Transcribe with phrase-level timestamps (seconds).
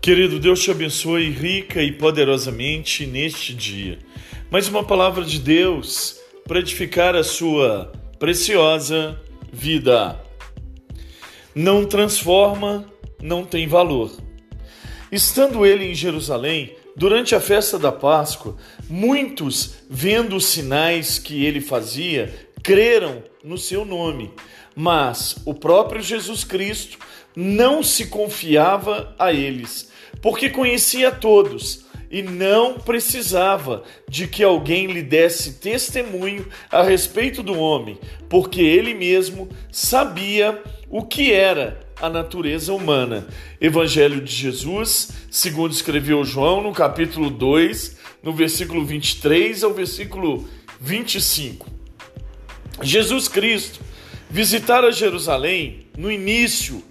[0.00, 3.98] Querido, Deus te abençoe rica e poderosamente neste dia.
[4.50, 9.20] Mais uma palavra de Deus para edificar a sua preciosa
[9.52, 10.18] vida.
[11.52, 12.86] Não transforma,
[13.20, 14.12] não tem valor.
[15.10, 18.56] Estando ele em Jerusalém, durante a festa da Páscoa,
[18.88, 24.32] muitos, vendo os sinais que ele fazia, creram no seu nome.
[24.74, 26.98] Mas o próprio Jesus Cristo
[27.34, 35.02] não se confiava a eles, porque conhecia todos e não precisava de que alguém lhe
[35.02, 42.72] desse testemunho a respeito do homem, porque ele mesmo sabia o que era a natureza
[42.72, 43.26] humana.
[43.60, 50.48] Evangelho de Jesus, segundo escreveu João no capítulo 2, no versículo 23 ao versículo
[50.80, 51.77] 25.
[52.82, 53.80] Jesus Cristo
[54.30, 56.82] visitara Jerusalém no início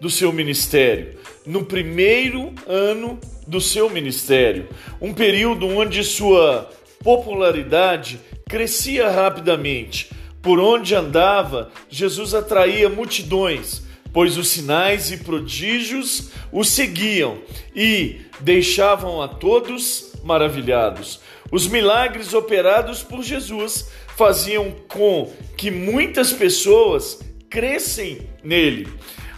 [0.00, 4.68] do seu ministério, no primeiro ano do seu ministério,
[5.00, 6.70] um período onde sua
[7.02, 10.10] popularidade crescia rapidamente.
[10.42, 13.82] Por onde andava, Jesus atraía multidões,
[14.16, 17.36] pois os sinais e prodígios o seguiam
[17.74, 21.20] e deixavam a todos maravilhados.
[21.52, 28.88] Os milagres operados por Jesus faziam com que muitas pessoas crescem nele.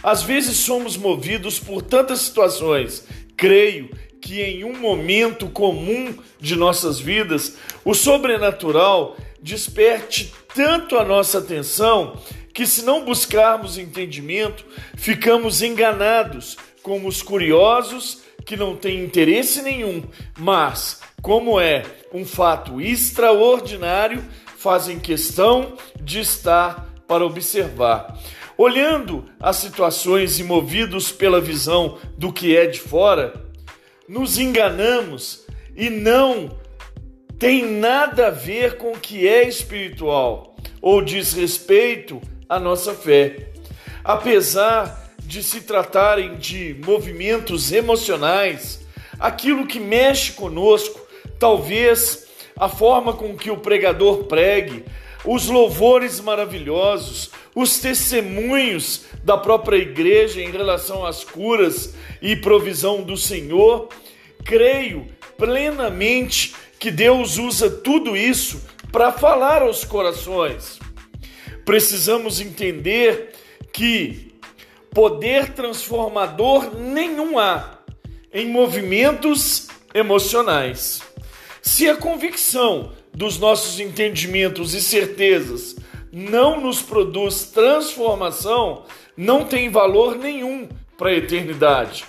[0.01, 3.05] Às vezes somos movidos por tantas situações.
[3.35, 3.89] Creio
[4.21, 12.17] que em um momento comum de nossas vidas, o sobrenatural desperte tanto a nossa atenção
[12.59, 14.65] que, se não buscarmos entendimento,
[14.97, 20.03] ficamos enganados como os curiosos que não têm interesse nenhum,
[20.37, 24.21] mas, como é um fato extraordinário,
[24.57, 28.19] fazem questão de estar para observar.
[28.57, 33.41] Olhando as situações e movidos pela visão do que é de fora,
[34.05, 35.45] nos enganamos
[35.77, 36.59] e não
[37.39, 43.49] tem nada a ver com o que é espiritual ou diz respeito à nossa fé.
[44.03, 48.83] Apesar de se tratarem de movimentos emocionais,
[49.19, 50.99] aquilo que mexe conosco,
[51.37, 52.27] talvez
[52.57, 54.83] a forma com que o pregador pregue,
[55.23, 63.15] os louvores maravilhosos, os testemunhos da própria igreja em relação às curas e provisão do
[63.15, 63.89] Senhor,
[64.43, 65.07] creio
[65.37, 68.61] plenamente que Deus usa tudo isso
[68.91, 70.79] para falar aos corações.
[71.69, 73.29] Precisamos entender
[73.71, 74.33] que
[74.89, 77.77] poder transformador nenhum há
[78.33, 81.03] em movimentos emocionais.
[81.61, 85.75] Se a convicção dos nossos entendimentos e certezas
[86.11, 88.85] não nos produz transformação,
[89.15, 92.03] não tem valor nenhum para a eternidade.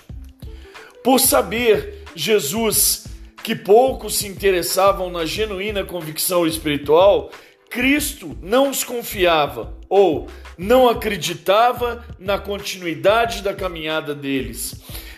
[1.04, 3.04] Por saber, Jesus,
[3.44, 7.31] que poucos se interessavam na genuína convicção espiritual,
[7.70, 10.26] Cristo não os confiava ou
[10.58, 14.75] não acreditava na continuidade da caminhada deles.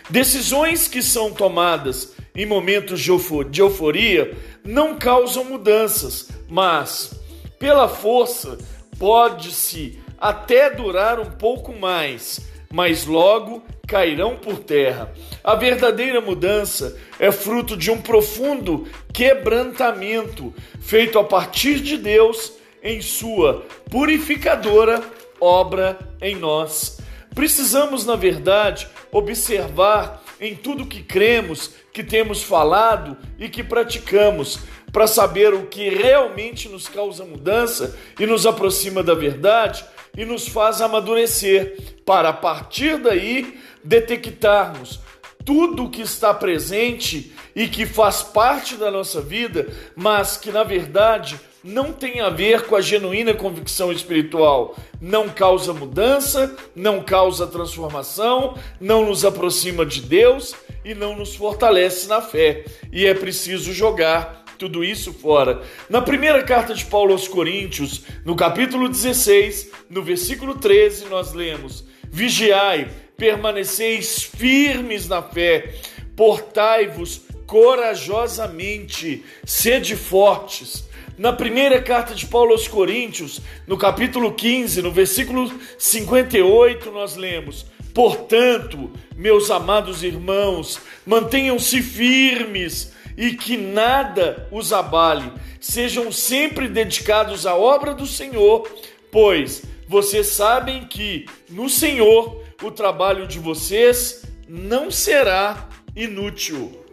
[0.07, 7.19] Decisões que são tomadas em momentos de euforia não causam mudanças, mas
[7.57, 8.59] pela força
[8.99, 12.39] pode-se até durar um pouco mais,
[12.71, 15.13] mas logo cairão por terra.
[15.43, 23.01] A verdadeira mudança é fruto de um profundo quebrantamento feito a partir de Deus em
[23.01, 24.99] sua purificadora
[25.39, 26.99] obra em nós.
[27.35, 34.57] Precisamos, na verdade, observar em tudo que cremos, que temos falado e que praticamos,
[34.91, 39.85] para saber o que realmente nos causa mudança e nos aproxima da verdade
[40.17, 44.99] e nos faz amadurecer, para a partir daí detectarmos
[45.45, 51.39] tudo que está presente e que faz parte da nossa vida, mas que na verdade
[51.63, 54.75] não tem a ver com a genuína convicção espiritual.
[55.01, 62.07] Não causa mudança, não causa transformação, não nos aproxima de Deus e não nos fortalece
[62.07, 62.65] na fé.
[62.91, 65.61] E é preciso jogar tudo isso fora.
[65.89, 71.85] Na primeira carta de Paulo aos Coríntios, no capítulo 16, no versículo 13, nós lemos:
[72.09, 75.75] Vigiai, permaneceis firmes na fé,
[76.15, 84.91] portai-vos corajosamente, sede fortes na primeira carta de Paulo aos Coríntios, no capítulo 15, no
[84.91, 95.31] versículo 58, nós lemos: Portanto, meus amados irmãos, mantenham-se firmes e que nada os abale.
[95.59, 98.67] Sejam sempre dedicados à obra do Senhor,
[99.11, 106.83] pois vocês sabem que no Senhor o trabalho de vocês não será inútil.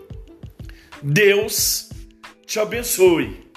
[1.02, 1.88] Deus
[2.46, 3.49] te abençoe.